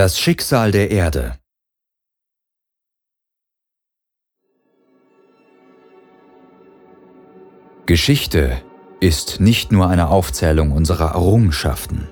Das 0.00 0.16
Schicksal 0.18 0.72
der 0.72 0.90
Erde 0.90 1.36
Geschichte 7.84 8.62
ist 9.00 9.40
nicht 9.40 9.72
nur 9.72 9.90
eine 9.90 10.08
Aufzählung 10.08 10.72
unserer 10.72 11.10
Errungenschaften, 11.10 12.08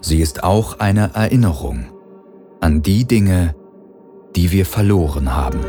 sie 0.00 0.20
ist 0.20 0.42
auch 0.42 0.80
eine 0.80 1.14
Erinnerung 1.14 1.86
an 2.60 2.82
die 2.82 3.06
Dinge, 3.06 3.54
die 4.34 4.50
wir 4.50 4.66
verloren 4.66 5.32
haben. 5.32 5.60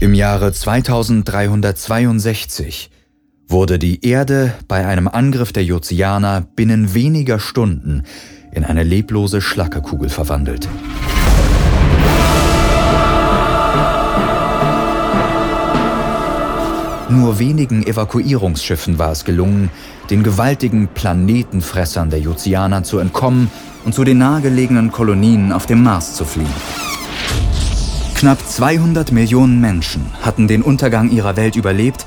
Im 0.00 0.14
Jahre 0.14 0.50
2362 0.50 2.90
wurde 3.48 3.78
die 3.78 4.02
Erde 4.02 4.54
bei 4.66 4.86
einem 4.86 5.08
Angriff 5.08 5.52
der 5.52 5.64
Jozianer 5.64 6.40
binnen 6.40 6.94
weniger 6.94 7.38
Stunden 7.38 8.04
in 8.50 8.64
eine 8.64 8.82
leblose 8.82 9.40
Schlackekugel 9.40 10.08
verwandelt. 10.08 10.68
Nur 17.10 17.38
wenigen 17.38 17.86
Evakuierungsschiffen 17.86 18.98
war 18.98 19.12
es 19.12 19.24
gelungen, 19.24 19.70
den 20.10 20.22
gewaltigen 20.22 20.88
Planetenfressern 20.88 22.10
der 22.10 22.20
Jozianer 22.20 22.82
zu 22.82 22.98
entkommen 22.98 23.50
und 23.84 23.94
zu 23.94 24.04
den 24.04 24.18
nahegelegenen 24.18 24.92
Kolonien 24.92 25.52
auf 25.52 25.64
dem 25.64 25.82
Mars 25.82 26.14
zu 26.14 26.26
fliehen. 26.26 26.52
Knapp 28.14 28.38
200 28.46 29.12
Millionen 29.12 29.60
Menschen 29.60 30.04
hatten 30.22 30.48
den 30.48 30.62
Untergang 30.62 31.10
ihrer 31.10 31.36
Welt 31.36 31.56
überlebt 31.56 32.04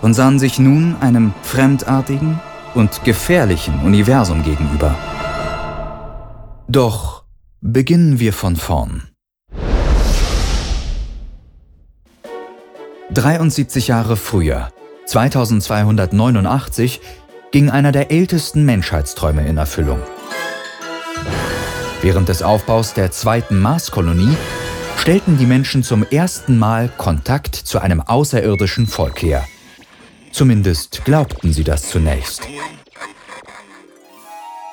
und 0.00 0.14
sahen 0.14 0.38
sich 0.38 0.58
nun 0.58 0.94
einem 1.00 1.32
fremdartigen 1.42 2.38
und 2.74 3.02
gefährlichen 3.04 3.80
Universum 3.80 4.44
gegenüber. 4.44 4.94
Doch 6.68 7.22
beginnen 7.60 8.18
wir 8.18 8.32
von 8.32 8.56
vorn. 8.56 9.04
73 13.12 13.86
Jahre 13.86 14.16
früher, 14.16 14.70
2289, 15.06 17.00
ging 17.52 17.70
einer 17.70 17.92
der 17.92 18.10
ältesten 18.10 18.64
Menschheitsträume 18.64 19.46
in 19.46 19.56
Erfüllung. 19.56 20.00
Während 22.02 22.28
des 22.28 22.42
Aufbaus 22.42 22.94
der 22.94 23.12
zweiten 23.12 23.60
Marskolonie 23.60 24.36
stellten 24.98 25.38
die 25.38 25.46
Menschen 25.46 25.84
zum 25.84 26.02
ersten 26.02 26.58
Mal 26.58 26.90
Kontakt 26.98 27.54
zu 27.54 27.78
einem 27.78 28.00
außerirdischen 28.00 28.88
Volk 28.88 29.22
her. 29.22 29.46
Zumindest 30.32 31.04
glaubten 31.04 31.52
sie 31.52 31.64
das 31.64 31.88
zunächst. 31.88 32.48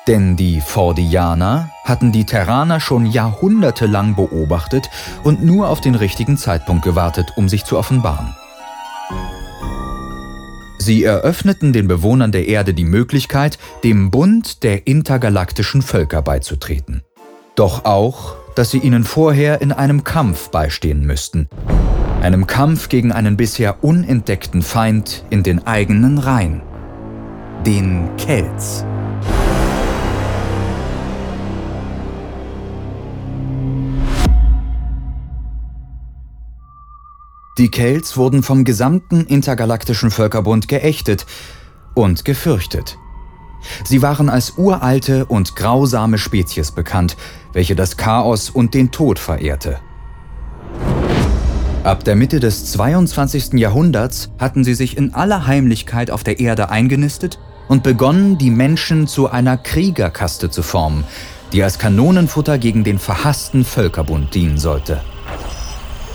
Denn 0.06 0.36
die 0.36 0.60
Fordianer 0.60 1.70
hatten 1.82 2.12
die 2.12 2.26
Terraner 2.26 2.78
schon 2.78 3.06
jahrhundertelang 3.06 4.14
beobachtet 4.14 4.90
und 5.22 5.42
nur 5.42 5.68
auf 5.68 5.80
den 5.80 5.94
richtigen 5.94 6.36
Zeitpunkt 6.36 6.84
gewartet, 6.84 7.32
um 7.36 7.48
sich 7.48 7.64
zu 7.64 7.78
offenbaren. 7.78 8.34
Sie 10.78 11.02
eröffneten 11.02 11.72
den 11.72 11.88
Bewohnern 11.88 12.32
der 12.32 12.46
Erde 12.46 12.74
die 12.74 12.84
Möglichkeit, 12.84 13.58
dem 13.82 14.10
Bund 14.10 14.62
der 14.62 14.86
intergalaktischen 14.86 15.80
Völker 15.80 16.20
beizutreten. 16.20 17.02
Doch 17.54 17.86
auch, 17.86 18.34
dass 18.54 18.70
sie 18.70 18.78
ihnen 18.78 19.04
vorher 19.04 19.62
in 19.62 19.72
einem 19.72 20.04
Kampf 20.04 20.50
beistehen 20.50 21.06
müssten. 21.06 21.48
Einem 22.20 22.46
Kampf 22.46 22.90
gegen 22.90 23.12
einen 23.12 23.38
bisher 23.38 23.82
unentdeckten 23.82 24.60
Feind 24.60 25.24
in 25.30 25.42
den 25.42 25.66
eigenen 25.66 26.18
Reihen. 26.18 26.60
Den 27.64 28.14
Kelts. 28.18 28.84
Die 37.56 37.70
Kelts 37.70 38.16
wurden 38.16 38.42
vom 38.42 38.64
gesamten 38.64 39.26
intergalaktischen 39.26 40.10
Völkerbund 40.10 40.66
geächtet 40.66 41.24
und 41.94 42.24
gefürchtet. 42.24 42.98
Sie 43.84 44.02
waren 44.02 44.28
als 44.28 44.54
uralte 44.56 45.24
und 45.26 45.54
grausame 45.54 46.18
Spezies 46.18 46.72
bekannt, 46.72 47.16
welche 47.52 47.76
das 47.76 47.96
Chaos 47.96 48.50
und 48.50 48.74
den 48.74 48.90
Tod 48.90 49.20
verehrte. 49.20 49.78
Ab 51.84 52.02
der 52.02 52.16
Mitte 52.16 52.40
des 52.40 52.72
22. 52.72 53.52
Jahrhunderts 53.52 54.30
hatten 54.38 54.64
sie 54.64 54.74
sich 54.74 54.96
in 54.96 55.14
aller 55.14 55.46
Heimlichkeit 55.46 56.10
auf 56.10 56.24
der 56.24 56.40
Erde 56.40 56.70
eingenistet 56.70 57.38
und 57.68 57.84
begonnen, 57.84 58.36
die 58.36 58.50
Menschen 58.50 59.06
zu 59.06 59.30
einer 59.30 59.56
Kriegerkaste 59.58 60.50
zu 60.50 60.62
formen, 60.62 61.04
die 61.52 61.62
als 61.62 61.78
Kanonenfutter 61.78 62.58
gegen 62.58 62.82
den 62.82 62.98
verhassten 62.98 63.64
Völkerbund 63.64 64.34
dienen 64.34 64.58
sollte. 64.58 65.02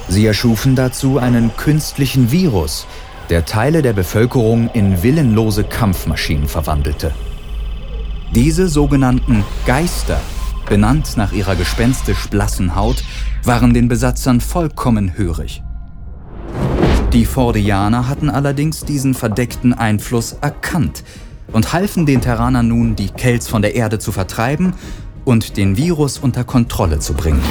Sie 0.09 0.25
erschufen 0.25 0.75
dazu 0.75 1.19
einen 1.19 1.55
künstlichen 1.55 2.31
Virus, 2.31 2.87
der 3.29 3.45
Teile 3.45 3.83
der 3.83 3.93
Bevölkerung 3.93 4.69
in 4.73 5.03
willenlose 5.03 5.63
Kampfmaschinen 5.63 6.47
verwandelte. 6.47 7.13
Diese 8.33 8.67
sogenannten 8.67 9.43
Geister, 9.67 10.19
benannt 10.67 11.15
nach 11.15 11.31
ihrer 11.31 11.55
gespenstisch 11.55 12.27
blassen 12.27 12.75
Haut, 12.75 13.03
waren 13.43 13.73
den 13.73 13.87
Besatzern 13.87 14.41
vollkommen 14.41 15.15
hörig. 15.15 15.61
Die 17.13 17.25
Fordianer 17.25 18.07
hatten 18.07 18.31
allerdings 18.31 18.85
diesen 18.85 19.13
verdeckten 19.13 19.73
Einfluss 19.73 20.37
erkannt 20.41 21.03
und 21.51 21.71
halfen 21.73 22.07
den 22.07 22.21
Terranern 22.21 22.67
nun, 22.67 22.95
die 22.95 23.09
Kelts 23.09 23.47
von 23.47 23.61
der 23.61 23.75
Erde 23.75 23.99
zu 23.99 24.11
vertreiben 24.11 24.73
und 25.25 25.57
den 25.57 25.77
Virus 25.77 26.17
unter 26.17 26.43
Kontrolle 26.43 26.99
zu 26.99 27.13
bringen. 27.13 27.41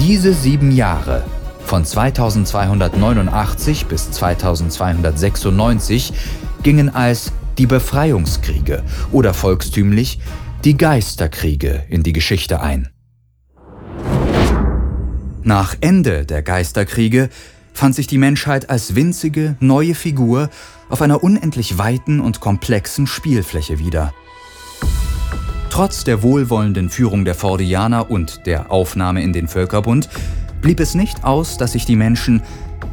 Diese 0.00 0.32
sieben 0.32 0.72
Jahre, 0.72 1.24
von 1.66 1.84
2289 1.84 3.84
bis 3.84 4.10
2296, 4.10 6.14
gingen 6.62 6.88
als 6.88 7.32
die 7.58 7.66
Befreiungskriege 7.66 8.82
oder 9.12 9.34
volkstümlich 9.34 10.18
die 10.64 10.78
Geisterkriege 10.78 11.84
in 11.90 12.02
die 12.02 12.14
Geschichte 12.14 12.62
ein. 12.62 12.88
Nach 15.42 15.76
Ende 15.82 16.24
der 16.24 16.42
Geisterkriege 16.42 17.28
fand 17.74 17.94
sich 17.94 18.06
die 18.06 18.18
Menschheit 18.18 18.70
als 18.70 18.94
winzige, 18.94 19.56
neue 19.60 19.94
Figur 19.94 20.48
auf 20.88 21.02
einer 21.02 21.22
unendlich 21.22 21.76
weiten 21.76 22.20
und 22.20 22.40
komplexen 22.40 23.06
Spielfläche 23.06 23.78
wieder. 23.78 24.14
Trotz 25.70 26.02
der 26.02 26.22
wohlwollenden 26.22 26.90
Führung 26.90 27.24
der 27.24 27.36
Fordianer 27.36 28.10
und 28.10 28.44
der 28.44 28.70
Aufnahme 28.72 29.22
in 29.22 29.32
den 29.32 29.46
Völkerbund 29.46 30.08
blieb 30.60 30.80
es 30.80 30.94
nicht 30.94 31.24
aus, 31.24 31.56
dass 31.56 31.72
sich 31.72 31.86
die 31.86 31.96
Menschen 31.96 32.42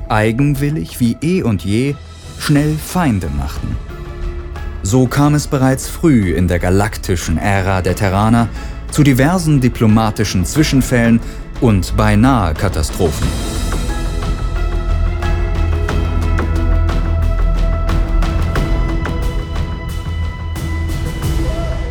eigenwillig 0.10 1.00
wie 1.00 1.18
eh 1.22 1.42
und 1.42 1.66
je 1.66 1.96
schnell 2.40 2.76
Feinde 2.76 3.30
machten. 3.36 3.76
So 4.84 5.08
kam 5.08 5.34
es 5.34 5.48
bereits 5.48 5.90
früh 5.90 6.34
in 6.34 6.48
der 6.48 6.60
galaktischen 6.60 7.38
Ära 7.38 7.82
der 7.82 7.96
Terraner 7.96 8.48
zu 8.92 9.04
diversen 9.04 9.60
diplomatischen 9.60 10.46
Zwischenfällen 10.46 11.20
und 11.60 11.98
beinahe 11.98 12.54
Katastrophen. 12.54 13.28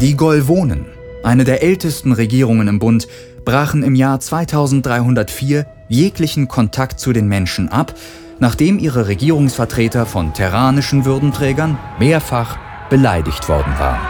Die 0.03 0.15
Golvonen, 0.15 0.85
eine 1.23 1.45
der 1.45 1.63
ältesten 1.63 2.13
Regierungen 2.13 2.69
im 2.69 2.79
Bund, 2.79 3.09
brachen 3.47 3.83
im 3.83 3.95
Jahr 3.95 4.21
2304 4.21 5.65
jeglichen 5.89 6.49
Kontakt 6.49 7.01
zu 7.01 7.15
den 7.15 7.29
Menschen 7.29 7.71
ab, 7.71 7.95
nachdem 8.39 8.79
ihre 8.79 9.09
Regierungsvertreter 9.09 10.05
von 10.05 10.35
terranischen 10.35 11.07
Würdenträgern 11.07 11.79
mehrfach 11.99 12.59
beleidigt 12.91 13.49
worden 13.49 13.73
waren. 13.79 14.07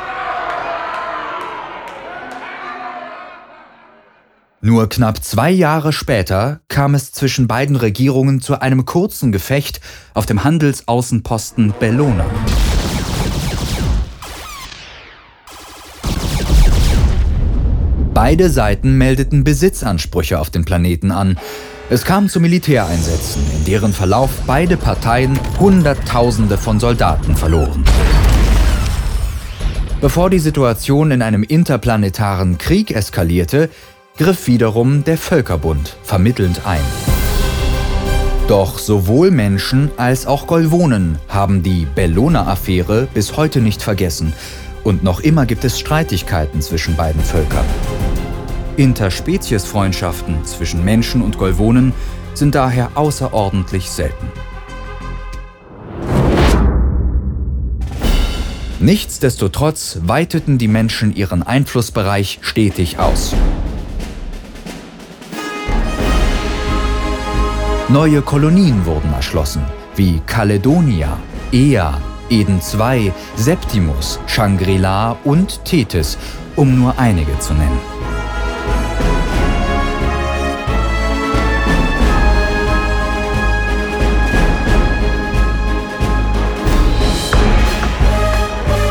Nur 4.61 4.89
knapp 4.89 5.23
zwei 5.23 5.53
Jahre 5.53 5.93
später 5.93 6.59
kam 6.67 6.97
es 6.97 7.13
zwischen 7.13 7.47
beiden 7.47 7.77
Regierungen 7.77 8.41
zu 8.41 8.61
einem 8.61 8.87
kurzen 8.87 9.31
Gefecht 9.31 9.81
auf 10.15 10.27
dem 10.27 10.43
Handelsaußenposten 10.43 11.75
Bellona. 11.79 12.27
Beide 18.17 18.49
Seiten 18.49 18.97
meldeten 18.97 19.45
Besitzansprüche 19.45 20.41
auf 20.41 20.49
den 20.49 20.65
Planeten 20.65 21.11
an. 21.11 21.37
Es 21.91 22.07
kam 22.07 22.31
zu 22.31 22.41
Militäreinsätzen, 22.41 23.43
in 23.59 23.67
deren 23.67 23.93
Verlauf 23.93 24.31
beide 24.47 24.79
Parteien 24.79 25.39
Hunderttausende 25.61 26.57
von 26.57 26.81
Soldaten 26.81 27.37
verloren. 27.37 27.85
Bevor 30.01 30.31
die 30.31 30.39
Situation 30.39 31.11
in 31.11 31.21
einem 31.21 31.43
interplanetaren 31.43 32.57
Krieg 32.57 32.91
eskalierte, 32.91 33.69
griff 34.17 34.47
wiederum 34.47 35.05
der 35.05 35.19
Völkerbund 35.19 35.99
vermittelnd 36.03 36.63
ein. 36.65 36.81
Doch 38.49 38.79
sowohl 38.79 39.31
Menschen 39.31 39.91
als 39.99 40.27
auch 40.27 40.47
Golvonen 40.47 41.19
haben 41.29 41.63
die 41.63 41.87
Bellona-Affäre 41.95 43.09
bis 43.13 43.37
heute 43.37 43.61
nicht 43.61 43.83
vergessen 43.83 44.33
Und 44.85 45.03
noch 45.03 45.19
immer 45.19 45.47
gibt 45.47 45.65
es 45.65 45.81
Streitigkeiten 45.81 46.63
zwischen 46.63 46.95
beiden 46.95 47.21
Völkern. 47.21 47.67
Interspeziesfreundschaften 48.77 50.45
zwischen 50.45 50.85
Menschen 50.85 51.23
und 51.23 51.39
Golvonen 51.39 51.93
sind 52.35 52.55
daher 52.55 52.91
außerordentlich 52.95 53.91
selten. 53.91 54.31
Nichtsdestotrotz 58.79 59.99
weiteten 60.03 60.59
die 60.59 60.69
Menschen 60.69 61.17
ihren 61.17 61.43
Einflussbereich 61.43 62.39
stetig 62.43 62.99
aus. 62.99 63.35
Neue 67.89 68.21
Kolonien 68.21 68.85
wurden 68.85 69.13
erschlossen, 69.13 69.63
wie 69.95 70.21
Caledonia, 70.27 71.17
Ea, 71.53 71.99
Eden 72.29 72.61
II, 72.61 73.13
Septimus, 73.37 74.19
Shangri-La 74.27 75.17
und 75.25 75.65
Tethys, 75.65 76.19
um 76.57 76.79
nur 76.79 76.99
einige 76.99 77.39
zu 77.39 77.55
nennen. 77.55 77.96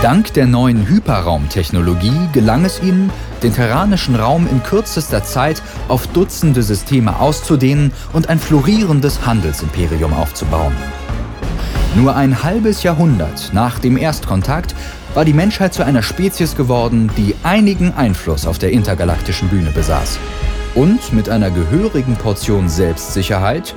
Dank 0.05 0.33
der 0.33 0.45
neuen 0.45 0.87
Hyperraumtechnologie 0.87 2.29
gelang 2.31 2.63
es 2.63 2.79
ihnen, 2.79 3.09
den 3.41 3.55
terranischen 3.55 4.15
Raum 4.15 4.45
in 4.45 4.61
kürzester 4.61 5.23
Zeit 5.23 5.63
auf 5.87 6.05
Dutzende 6.05 6.61
Systeme 6.61 7.19
auszudehnen 7.19 7.91
und 8.13 8.29
ein 8.29 8.37
florierendes 8.37 9.25
Handelsimperium 9.25 10.13
aufzubauen. 10.13 10.75
Nur 11.95 12.15
ein 12.15 12.43
halbes 12.43 12.83
Jahrhundert 12.83 13.49
nach 13.51 13.79
dem 13.79 13.97
Erstkontakt 13.97 14.75
war 15.15 15.25
die 15.25 15.33
Menschheit 15.33 15.73
zu 15.73 15.83
einer 15.83 16.03
Spezies 16.03 16.55
geworden, 16.55 17.09
die 17.17 17.33
einigen 17.41 17.91
Einfluss 17.95 18.45
auf 18.45 18.59
der 18.59 18.73
intergalaktischen 18.73 19.47
Bühne 19.47 19.71
besaß. 19.71 20.19
Und 20.75 21.13
mit 21.13 21.29
einer 21.29 21.49
gehörigen 21.49 22.15
Portion 22.15 22.69
Selbstsicherheit 22.69 23.73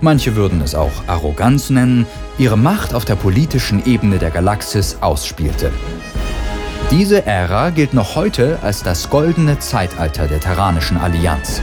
manche 0.00 0.36
würden 0.36 0.60
es 0.60 0.74
auch 0.74 0.92
Arroganz 1.06 1.70
nennen, 1.70 2.06
ihre 2.38 2.56
Macht 2.56 2.94
auf 2.94 3.04
der 3.04 3.16
politischen 3.16 3.84
Ebene 3.86 4.18
der 4.18 4.30
Galaxis 4.30 4.98
ausspielte. 5.00 5.72
Diese 6.90 7.26
Ära 7.26 7.70
gilt 7.70 7.92
noch 7.92 8.16
heute 8.16 8.58
als 8.62 8.82
das 8.82 9.10
goldene 9.10 9.58
Zeitalter 9.58 10.26
der 10.26 10.40
Terranischen 10.40 10.96
Allianz. 10.96 11.60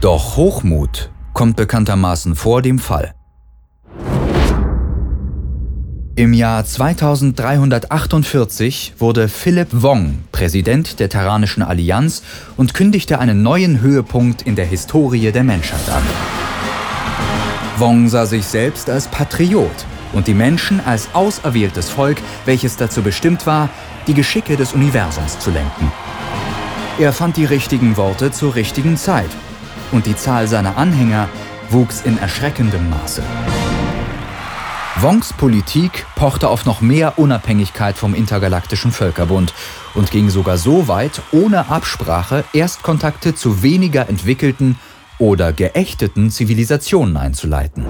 Doch 0.00 0.36
Hochmut 0.36 1.10
kommt 1.32 1.56
bekanntermaßen 1.56 2.34
vor 2.34 2.62
dem 2.62 2.78
Fall. 2.78 3.14
Im 6.16 6.32
Jahr 6.32 6.64
2348 6.64 8.94
wurde 9.00 9.26
Philipp 9.26 9.66
Wong 9.72 10.18
Präsident 10.30 11.00
der 11.00 11.08
Terranischen 11.08 11.64
Allianz 11.64 12.22
und 12.56 12.72
kündigte 12.72 13.18
einen 13.18 13.42
neuen 13.42 13.80
Höhepunkt 13.80 14.42
in 14.42 14.54
der 14.54 14.64
Historie 14.64 15.32
der 15.32 15.42
Menschheit 15.42 15.88
an. 15.88 16.04
Wong 17.78 18.08
sah 18.08 18.26
sich 18.26 18.44
selbst 18.44 18.88
als 18.88 19.08
Patriot 19.08 19.74
und 20.12 20.28
die 20.28 20.34
Menschen 20.34 20.78
als 20.86 21.08
auserwähltes 21.14 21.90
Volk, 21.90 22.18
welches 22.44 22.76
dazu 22.76 23.02
bestimmt 23.02 23.44
war, 23.44 23.68
die 24.06 24.14
Geschicke 24.14 24.56
des 24.56 24.72
Universums 24.72 25.40
zu 25.40 25.50
lenken. 25.50 25.90
Er 27.00 27.12
fand 27.12 27.36
die 27.36 27.44
richtigen 27.44 27.96
Worte 27.96 28.30
zur 28.30 28.54
richtigen 28.54 28.96
Zeit 28.96 29.30
und 29.90 30.06
die 30.06 30.14
Zahl 30.14 30.46
seiner 30.46 30.76
Anhänger 30.76 31.28
wuchs 31.70 32.02
in 32.02 32.18
erschreckendem 32.18 32.88
Maße. 32.88 33.24
Wongs 35.00 35.32
Politik 35.32 36.06
pochte 36.14 36.48
auf 36.48 36.66
noch 36.66 36.80
mehr 36.80 37.18
Unabhängigkeit 37.18 37.96
vom 37.96 38.14
intergalaktischen 38.14 38.92
Völkerbund 38.92 39.52
und 39.94 40.10
ging 40.10 40.30
sogar 40.30 40.56
so 40.56 40.86
weit, 40.86 41.20
ohne 41.32 41.68
Absprache 41.68 42.44
Erstkontakte 42.52 43.34
zu 43.34 43.62
weniger 43.62 44.08
entwickelten 44.08 44.78
oder 45.18 45.52
geächteten 45.52 46.30
Zivilisationen 46.30 47.16
einzuleiten. 47.16 47.84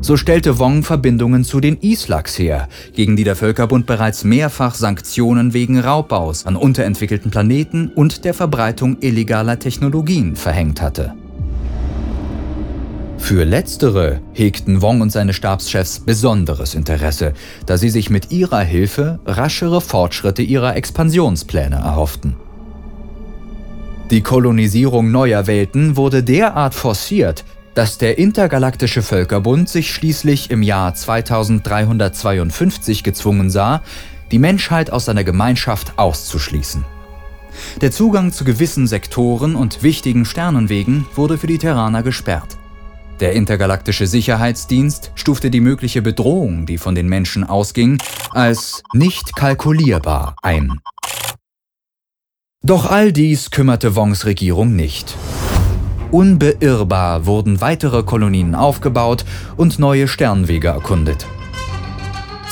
So 0.00 0.16
stellte 0.16 0.58
Wong 0.58 0.82
Verbindungen 0.82 1.44
zu 1.44 1.60
den 1.60 1.78
Islaks 1.80 2.38
her, 2.38 2.68
gegen 2.94 3.16
die 3.16 3.24
der 3.24 3.36
Völkerbund 3.36 3.86
bereits 3.86 4.24
mehrfach 4.24 4.74
Sanktionen 4.74 5.52
wegen 5.52 5.78
Raubbaus 5.78 6.46
an 6.46 6.56
unterentwickelten 6.56 7.30
Planeten 7.30 7.88
und 7.94 8.24
der 8.24 8.34
Verbreitung 8.34 8.98
illegaler 9.00 9.58
Technologien 9.58 10.34
verhängt 10.34 10.80
hatte. 10.80 11.14
Für 13.18 13.44
letztere 13.44 14.20
hegten 14.34 14.82
Wong 14.82 15.00
und 15.00 15.10
seine 15.10 15.32
Stabschefs 15.32 16.00
besonderes 16.00 16.74
Interesse, 16.74 17.32
da 17.64 17.78
sie 17.78 17.88
sich 17.88 18.10
mit 18.10 18.30
ihrer 18.30 18.60
Hilfe 18.60 19.20
raschere 19.24 19.80
Fortschritte 19.80 20.42
ihrer 20.42 20.76
Expansionspläne 20.76 21.76
erhofften. 21.76 22.36
Die 24.10 24.20
Kolonisierung 24.20 25.10
neuer 25.10 25.46
Welten 25.46 25.96
wurde 25.96 26.22
derart 26.22 26.74
forciert, 26.74 27.46
dass 27.74 27.96
der 27.98 28.18
Intergalaktische 28.18 29.02
Völkerbund 29.02 29.68
sich 29.68 29.92
schließlich 29.92 30.50
im 30.50 30.62
Jahr 30.62 30.94
2352 30.94 33.02
gezwungen 33.02 33.50
sah, 33.50 33.82
die 34.30 34.38
Menschheit 34.38 34.92
aus 34.92 35.06
seiner 35.06 35.24
Gemeinschaft 35.24 35.94
auszuschließen. 35.96 36.84
Der 37.80 37.90
Zugang 37.90 38.30
zu 38.32 38.44
gewissen 38.44 38.86
Sektoren 38.86 39.56
und 39.56 39.82
wichtigen 39.82 40.26
Sternenwegen 40.26 41.06
wurde 41.14 41.38
für 41.38 41.46
die 41.46 41.56
Terraner 41.58 42.02
gesperrt. 42.02 42.58
Der 43.20 43.32
intergalaktische 43.32 44.06
Sicherheitsdienst 44.06 45.12
stufte 45.14 45.50
die 45.50 45.60
mögliche 45.60 46.02
Bedrohung, 46.02 46.66
die 46.66 46.78
von 46.78 46.94
den 46.94 47.08
Menschen 47.08 47.44
ausging, 47.44 47.98
als 48.30 48.82
nicht 48.92 49.36
kalkulierbar 49.36 50.36
ein. 50.42 50.80
Doch 52.62 52.90
all 52.90 53.12
dies 53.12 53.50
kümmerte 53.50 53.94
Wongs 53.94 54.24
Regierung 54.24 54.74
nicht. 54.74 55.16
Unbeirrbar 56.10 57.26
wurden 57.26 57.60
weitere 57.60 58.02
Kolonien 58.02 58.54
aufgebaut 58.54 59.24
und 59.56 59.78
neue 59.78 60.08
Sternwege 60.08 60.68
erkundet. 60.68 61.26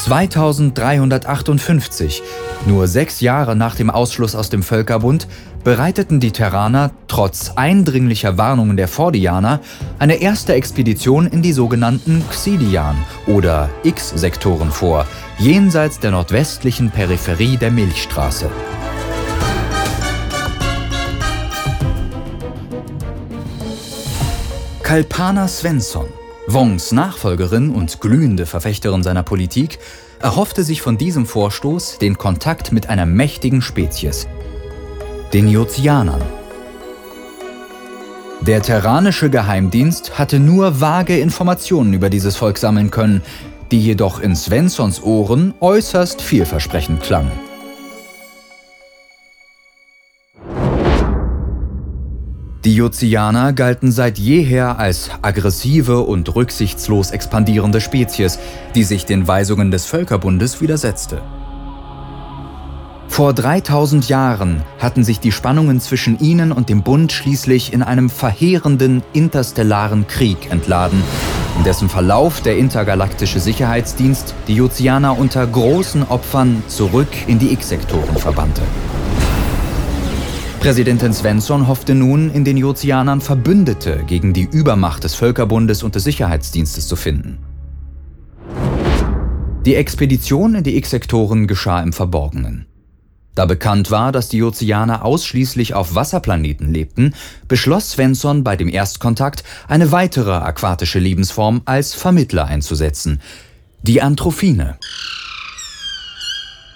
2358, 0.05 2.23
nur 2.67 2.89
sechs 2.89 3.21
Jahre 3.21 3.55
nach 3.55 3.77
dem 3.77 3.89
Ausschluss 3.89 4.35
aus 4.35 4.51
dem 4.51 4.65
Völkerbund, 4.65 5.29
bereiteten 5.63 6.19
die 6.19 6.33
Terraner 6.33 6.91
trotz 7.07 7.53
eindringlicher 7.55 8.37
Warnungen 8.37 8.77
der 8.77 8.89
Fordianer 8.89 9.61
eine 10.01 10.17
erste 10.17 10.55
Expedition 10.55 11.29
in 11.29 11.43
die 11.43 11.53
sogenannten 11.53 12.25
Xidian 12.31 12.97
oder 13.29 13.71
X-Sektoren 13.85 14.73
vor, 14.73 15.07
jenseits 15.39 16.01
der 16.01 16.11
nordwestlichen 16.11 16.91
Peripherie 16.91 17.57
der 17.57 17.71
Milchstraße. 17.71 18.51
Kalpana 24.83 25.47
Svensson, 25.47 26.09
Wongs 26.49 26.91
Nachfolgerin 26.91 27.71
und 27.71 28.01
glühende 28.01 28.47
Verfechterin 28.47 29.03
seiner 29.03 29.23
Politik, 29.23 29.79
erhoffte 30.21 30.65
sich 30.65 30.83
von 30.83 30.99
diesem 30.99 31.25
Vorstoß 31.25 31.99
den 31.99 32.19
Kontakt 32.19 32.73
mit 32.73 32.89
einer 32.89 33.07
mächtigen 33.07 33.63
Spezies, 33.63 34.27
den 35.33 35.49
Jozianern. 35.49 36.23
Der 38.41 38.61
terranische 38.61 39.31
Geheimdienst 39.31 40.19
hatte 40.19 40.41
nur 40.41 40.81
vage 40.81 41.17
Informationen 41.19 41.93
über 41.93 42.11
dieses 42.11 42.35
Volk 42.35 42.59
sammeln 42.59 42.91
können, 42.91 43.23
die 43.71 43.81
jedoch 43.81 44.19
in 44.19 44.35
Svensons 44.35 45.01
Ohren 45.03 45.55
äußerst 45.61 46.21
vielversprechend 46.21 47.03
klangen. 47.03 47.31
Die 52.65 52.77
Jozianer 52.77 53.53
galten 53.53 53.91
seit 53.91 54.19
jeher 54.19 54.79
als 54.79 55.11
aggressive 55.21 56.03
und 56.03 56.33
rücksichtslos 56.33 57.11
expandierende 57.11 57.81
Spezies, 57.81 58.39
die 58.77 58.85
sich 58.85 59.05
den 59.05 59.27
Weisungen 59.27 59.73
des 59.73 59.87
Völkerbundes 59.87 60.61
widersetzte. 60.61 61.23
Vor 63.09 63.33
3000 63.33 64.09
Jahren 64.09 64.63
hatten 64.79 65.03
sich 65.03 65.19
die 65.19 65.33
Spannungen 65.33 65.81
zwischen 65.81 66.21
ihnen 66.21 66.53
und 66.53 66.69
dem 66.69 66.85
Bund 66.85 67.11
schließlich 67.11 67.73
in 67.73 67.83
einem 67.83 68.09
verheerenden 68.09 69.03
interstellaren 69.13 70.07
Krieg 70.07 70.49
entladen, 70.53 71.03
in 71.59 71.65
dessen 71.65 71.89
Verlauf 71.89 72.43
der 72.43 72.59
intergalaktische 72.59 73.41
Sicherheitsdienst 73.41 74.37
die 74.47 74.63
Ozeaner 74.63 75.19
unter 75.19 75.45
großen 75.49 76.05
Opfern 76.05 76.63
zurück 76.69 77.09
in 77.27 77.41
die 77.41 77.53
X-Sektoren 77.53 78.17
verbannte. 78.19 78.63
Präsidentin 80.63 81.13
Svensson 81.13 81.67
hoffte 81.67 81.93
nun, 81.93 82.31
in 82.33 82.45
den 82.45 82.57
Jozianern 82.57 83.21
Verbündete 83.21 84.05
gegen 84.07 84.33
die 84.33 84.45
Übermacht 84.49 85.03
des 85.03 85.17
Völkerbundes 85.17 85.83
und 85.83 85.97
des 85.97 86.05
Sicherheitsdienstes 86.05 86.87
zu 86.87 86.95
finden. 86.95 87.39
Die 89.67 89.75
Expedition 89.75 90.55
in 90.55 90.63
die 90.63 90.77
X-Sektoren 90.77 91.49
geschah 91.49 91.83
im 91.83 91.93
Verborgenen. 91.93 92.67
Da 93.35 93.45
bekannt 93.45 93.91
war, 93.91 94.13
dass 94.13 94.29
die 94.29 94.41
Ozeaner 94.45 95.05
ausschließlich 95.05 95.75
auf 95.75 95.97
Wasserplaneten 95.97 96.73
lebten, 96.73 97.17
beschloss 97.49 97.91
Svensson 97.91 98.45
bei 98.45 98.55
dem 98.55 98.69
Erstkontakt 98.69 99.43
eine 99.67 99.91
weitere 99.91 100.31
aquatische 100.31 101.01
Lebensform 101.01 101.63
als 101.65 101.93
Vermittler 101.93 102.47
einzusetzen, 102.47 103.21
die 103.83 104.01
Anthrophine. 104.01 104.79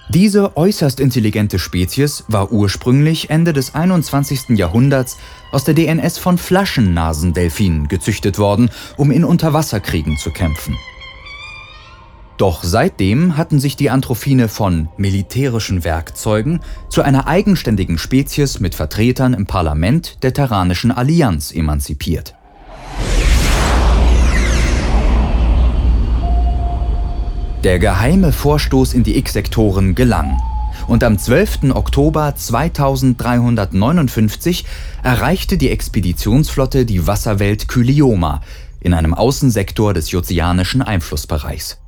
Diese 0.08 0.56
äußerst 0.56 1.00
intelligente 1.00 1.58
Spezies 1.58 2.24
war 2.28 2.52
ursprünglich 2.52 3.28
Ende 3.28 3.52
des 3.52 3.74
21. 3.74 4.50
Jahrhunderts 4.50 5.16
aus 5.50 5.64
der 5.64 5.74
DNS 5.74 6.18
von 6.18 6.38
Flaschennasendelfinen 6.38 7.88
gezüchtet 7.88 8.38
worden, 8.38 8.70
um 8.96 9.10
in 9.10 9.24
Unterwasserkriegen 9.24 10.16
zu 10.16 10.30
kämpfen. 10.30 10.76
Doch 12.36 12.62
seitdem 12.62 13.36
hatten 13.36 13.58
sich 13.58 13.74
die 13.74 13.90
Anthrophine 13.90 14.48
von 14.48 14.88
militärischen 14.96 15.82
Werkzeugen 15.82 16.60
zu 16.88 17.02
einer 17.02 17.26
eigenständigen 17.26 17.98
Spezies 17.98 18.60
mit 18.60 18.76
Vertretern 18.76 19.34
im 19.34 19.46
Parlament 19.46 20.22
der 20.22 20.34
Terranischen 20.34 20.92
Allianz 20.92 21.50
emanzipiert. 21.50 22.36
Der 27.66 27.78
geheime 27.80 28.30
Vorstoß 28.30 28.94
in 28.94 29.02
die 29.02 29.18
X-Sektoren 29.18 29.96
gelang. 29.96 30.40
Und 30.86 31.02
am 31.02 31.18
12. 31.18 31.72
Oktober 31.74 32.32
2359 32.36 34.64
erreichte 35.02 35.58
die 35.58 35.70
Expeditionsflotte 35.70 36.86
die 36.86 37.08
Wasserwelt 37.08 37.66
Kylioma 37.66 38.40
in 38.78 38.94
einem 38.94 39.14
Außensektor 39.14 39.94
des 39.94 40.14
ozeanischen 40.14 40.80
Einflussbereichs. 40.80 41.78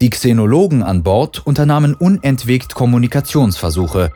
Die 0.00 0.10
Xenologen 0.10 0.84
an 0.84 1.02
Bord 1.02 1.44
unternahmen 1.44 1.94
unentwegt 1.94 2.76
Kommunikationsversuche, 2.76 4.12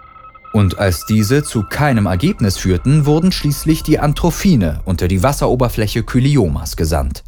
und 0.53 0.79
als 0.79 1.05
diese 1.07 1.43
zu 1.43 1.65
keinem 1.65 2.07
Ergebnis 2.07 2.59
führten, 2.59 3.07
wurden 3.07 3.33
schließlich 3.33 3.83
die 3.83 3.99
Anthrophine 3.99 4.83
unter 4.85 5.09
die 5.09 5.25
Wasseroberfläche 5.25 6.05
Kyliomas 6.05 6.77
gesandt. 6.77 7.25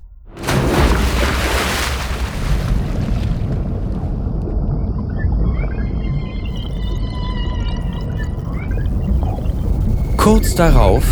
Kurz 10.39 10.55
darauf 10.55 11.03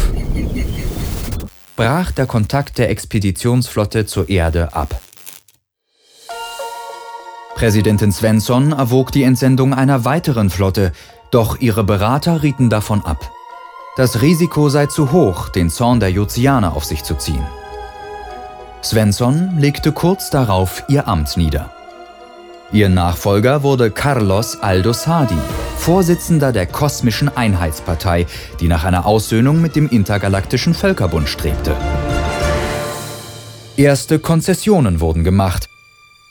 brach 1.75 2.13
der 2.13 2.27
Kontakt 2.27 2.79
der 2.79 2.91
Expeditionsflotte 2.91 4.07
zur 4.07 4.29
Erde 4.29 4.73
ab. 4.73 5.01
Präsidentin 7.57 8.13
Svensson 8.13 8.71
erwog 8.71 9.11
die 9.11 9.25
Entsendung 9.25 9.75
einer 9.75 10.05
weiteren 10.05 10.49
Flotte, 10.49 10.93
doch 11.33 11.59
ihre 11.59 11.83
Berater 11.83 12.45
rieten 12.45 12.71
davon 12.71 13.05
ab. 13.05 13.33
Das 13.97 14.23
Risiko 14.23 14.69
sei 14.69 14.87
zu 14.87 15.11
hoch, 15.11 15.49
den 15.49 15.71
Zorn 15.71 15.99
der 15.99 16.13
Jozianer 16.13 16.77
auf 16.77 16.85
sich 16.85 17.03
zu 17.03 17.17
ziehen. 17.17 17.45
Svensson 18.85 19.59
legte 19.59 19.91
kurz 19.91 20.31
darauf 20.31 20.85
ihr 20.87 21.09
Amt 21.09 21.37
nieder. 21.37 21.76
Ihr 22.73 22.89
Nachfolger 22.89 23.63
wurde 23.63 23.93
Carlos 23.93 24.61
Aldo 24.61 24.93
Sadi, 24.93 25.39
Vorsitzender 25.79 26.53
der 26.53 26.67
Kosmischen 26.67 27.29
Einheitspartei, 27.29 28.27
die 28.59 28.67
nach 28.67 28.83
einer 28.85 29.07
Aussöhnung 29.07 29.63
mit 29.63 29.77
dem 29.77 29.89
Intergalaktischen 29.89 30.75
Völkerbund 30.75 31.29
strebte. 31.29 31.77
Erste 33.77 34.19
Konzessionen 34.19 34.99
wurden 34.99 35.23
gemacht, 35.23 35.69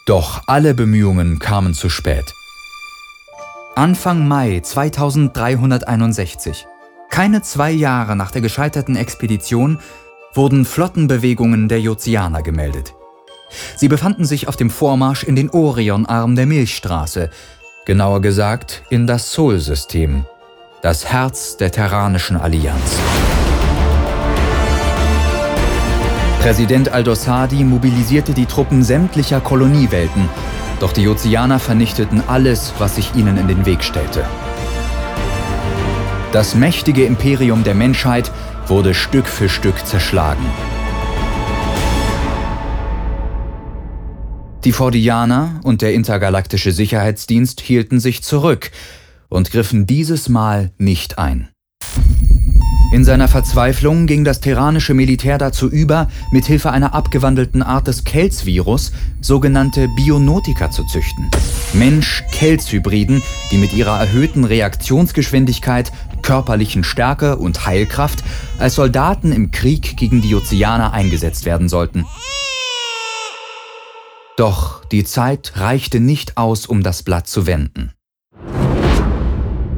doch 0.05 0.41
alle 0.45 0.73
Bemühungen 0.73 1.39
kamen 1.39 1.73
zu 1.73 1.89
spät. 1.89 2.33
Anfang 3.75 4.27
Mai 4.27 4.59
2361, 4.61 6.67
keine 7.09 7.43
zwei 7.43 7.71
Jahre 7.71 8.17
nach 8.17 8.31
der 8.31 8.41
gescheiterten 8.41 8.97
Expedition, 8.97 9.79
wurden 10.33 10.65
Flottenbewegungen 10.65 11.69
der 11.69 11.79
Jozianer 11.79 12.41
gemeldet. 12.41 12.93
Sie 13.75 13.87
befanden 13.87 14.25
sich 14.25 14.47
auf 14.47 14.55
dem 14.55 14.69
Vormarsch 14.69 15.23
in 15.23 15.35
den 15.35 15.49
Orionarm 15.49 16.35
der 16.35 16.45
Milchstraße, 16.45 17.29
genauer 17.85 18.21
gesagt 18.21 18.83
in 18.89 19.07
das 19.07 19.31
Sol-System, 19.31 20.25
das 20.81 21.05
Herz 21.05 21.57
der 21.57 21.71
Terranischen 21.71 22.37
Allianz. 22.37 22.99
Präsident 26.39 26.93
Aldosadi 26.93 27.63
mobilisierte 27.63 28.33
die 28.33 28.45
Truppen 28.45 28.83
sämtlicher 28.83 29.41
Koloniewelten, 29.41 30.29
doch 30.79 30.91
die 30.91 31.07
Ozeaner 31.07 31.57
vernichteten 31.59 32.21
alles, 32.27 32.73
was 32.77 32.97
sich 32.97 33.15
ihnen 33.15 33.37
in 33.37 33.47
den 33.47 33.65
Weg 33.65 33.83
stellte. 33.83 34.23
Das 36.31 36.53
mächtige 36.53 37.05
Imperium 37.05 37.63
der 37.63 37.75
Menschheit 37.75 38.31
wurde 38.67 38.93
Stück 38.93 39.25
für 39.25 39.49
Stück 39.49 39.87
zerschlagen. 39.87 40.45
Die 44.65 44.71
Fordianer 44.71 45.59
und 45.63 45.83
der 45.83 45.93
intergalaktische 45.93 46.71
Sicherheitsdienst 46.71 47.61
hielten 47.61 47.99
sich 47.99 48.23
zurück 48.23 48.71
und 49.29 49.51
griffen 49.51 49.85
dieses 49.85 50.27
Mal 50.27 50.71
nicht 50.79 51.19
ein. 51.19 51.49
In 52.91 53.05
seiner 53.05 53.27
Verzweiflung 53.27 54.07
ging 54.07 54.23
das 54.23 54.41
terranische 54.41 54.95
Militär 54.95 55.37
dazu 55.37 55.69
über, 55.69 56.09
mit 56.31 56.45
Hilfe 56.45 56.71
einer 56.71 56.95
abgewandelten 56.95 57.61
Art 57.61 57.85
des 57.85 58.05
Kelz-Virus 58.05 58.91
sogenannte 59.21 59.87
Bionotika 59.89 60.71
zu 60.71 60.83
züchten. 60.85 61.29
Mensch-Kelz-Hybriden, 61.73 63.21
die 63.51 63.57
mit 63.57 63.71
ihrer 63.71 63.99
erhöhten 63.99 64.45
Reaktionsgeschwindigkeit, 64.45 65.91
körperlichen 66.23 66.83
Stärke 66.83 67.35
und 67.37 67.67
Heilkraft 67.67 68.23
als 68.57 68.73
Soldaten 68.73 69.31
im 69.31 69.51
Krieg 69.51 69.95
gegen 69.95 70.21
die 70.21 70.33
Ozeaner 70.33 70.91
eingesetzt 70.91 71.45
werden 71.45 71.69
sollten. 71.69 72.05
Doch 74.37 74.83
die 74.85 75.03
Zeit 75.05 75.53
reichte 75.55 75.99
nicht 75.99 76.37
aus, 76.37 76.65
um 76.65 76.81
das 76.83 77.03
Blatt 77.03 77.27
zu 77.27 77.47
wenden. 77.47 77.91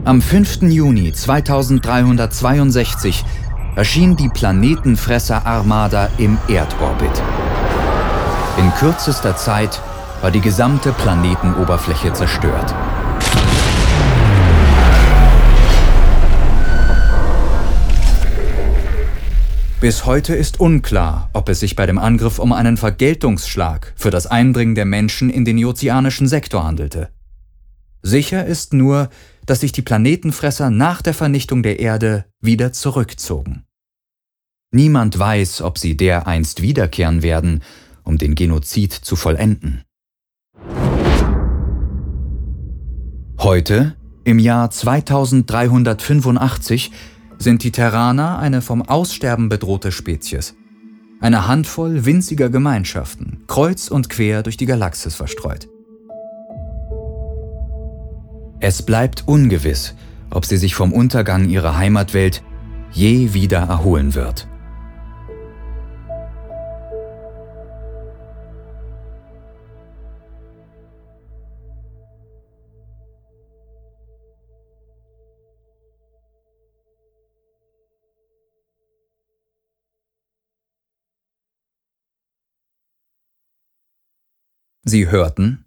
Am 0.03 0.21
5. 0.21 0.63
Juni 0.63 1.13
2362 1.13 3.23
erschien 3.75 4.15
die 4.15 4.29
Planetenfresser-Armada 4.29 6.09
im 6.17 6.37
Erdorbit. 6.47 7.21
In 8.57 8.71
kürzester 8.73 9.35
Zeit 9.35 9.79
war 10.21 10.31
die 10.31 10.41
gesamte 10.41 10.91
Planetenoberfläche 10.91 12.13
zerstört. 12.13 12.73
Bis 19.79 20.07
heute 20.07 20.33
ist 20.33 20.59
unklar, 20.59 21.29
ob 21.33 21.49
es 21.49 21.59
sich 21.59 21.75
bei 21.75 21.85
dem 21.85 21.99
Angriff 21.99 22.39
um 22.39 22.51
einen 22.51 22.77
Vergeltungsschlag 22.77 23.93
für 23.95 24.09
das 24.09 24.25
Eindringen 24.25 24.73
der 24.73 24.85
Menschen 24.85 25.29
in 25.29 25.45
den 25.45 25.63
ozeanischen 25.63 26.27
Sektor 26.27 26.63
handelte. 26.63 27.09
Sicher 28.01 28.43
ist 28.43 28.73
nur, 28.73 29.11
dass 29.45 29.59
sich 29.59 29.73
die 29.73 29.83
Planetenfresser 29.83 30.71
nach 30.71 31.03
der 31.03 31.13
Vernichtung 31.13 31.61
der 31.61 31.79
Erde 31.79 32.25
wieder 32.41 32.73
zurückzogen. 32.73 33.65
Niemand 34.71 35.19
weiß, 35.19 35.61
ob 35.61 35.77
sie 35.77 35.95
dereinst 35.95 36.63
wiederkehren 36.63 37.21
werden, 37.21 37.61
um 38.03 38.17
den 38.17 38.33
Genozid 38.33 38.93
zu 38.93 39.15
vollenden. 39.15 39.83
Heute, 43.37 43.95
im 44.23 44.39
Jahr 44.39 44.71
2385, 44.71 46.91
sind 47.39 47.63
die 47.63 47.71
Terraner 47.71 48.39
eine 48.39 48.61
vom 48.61 48.81
Aussterben 48.81 49.49
bedrohte 49.49 49.91
Spezies. 49.91 50.55
Eine 51.19 51.47
Handvoll 51.47 52.05
winziger 52.05 52.49
Gemeinschaften, 52.49 53.43
kreuz 53.47 53.87
und 53.87 54.09
quer 54.09 54.43
durch 54.43 54.57
die 54.57 54.65
Galaxis 54.65 55.15
verstreut. 55.15 55.67
Es 58.59 58.81
bleibt 58.81 59.27
ungewiss, 59.27 59.95
ob 60.29 60.45
sie 60.45 60.57
sich 60.57 60.75
vom 60.75 60.93
Untergang 60.93 61.47
ihrer 61.49 61.77
Heimatwelt 61.77 62.43
je 62.91 63.33
wieder 63.33 63.59
erholen 63.59 64.15
wird. 64.15 64.47
Sie 84.89 85.09
hörten 85.09 85.65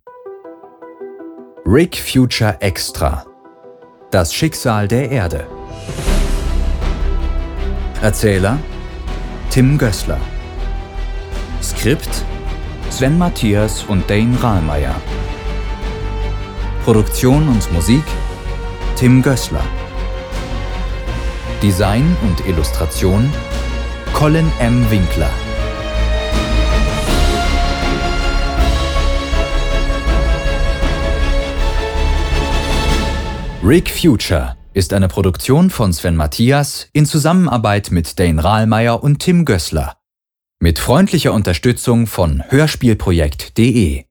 Rick 1.67 1.99
Future 1.99 2.57
Extra 2.63 3.27
Das 4.11 4.33
Schicksal 4.33 4.89
der 4.89 5.11
Erde 5.11 5.47
Erzähler 8.01 8.59
Tim 9.51 9.77
Gößler 9.77 10.19
Skript 11.63 12.25
Sven 12.89 13.19
Matthias 13.19 13.85
und 13.85 14.09
Dane 14.09 14.43
Rahlmeier 14.43 14.95
Produktion 16.87 17.47
und 17.47 17.71
Musik 17.75 18.05
Tim 18.97 19.21
Gößler. 19.21 19.65
Design 21.63 22.17
und 22.23 22.47
Illustration 22.47 23.31
Colin 24.15 24.51
M. 24.61 24.91
Winkler. 24.91 25.29
Rig 33.63 33.91
Future 33.91 34.57
ist 34.73 34.95
eine 34.95 35.09
Produktion 35.09 35.69
von 35.69 35.93
Sven 35.93 36.17
Matthias 36.17 36.89
in 36.95 37.05
Zusammenarbeit 37.05 37.91
mit 37.91 38.19
Dane 38.19 38.43
Rahlmeier 38.43 39.03
und 39.03 39.19
Tim 39.19 39.45
Gößler. 39.45 39.99
Mit 40.61 40.79
freundlicher 40.79 41.35
Unterstützung 41.35 42.07
von 42.07 42.43
hörspielprojekt.de 42.49 44.05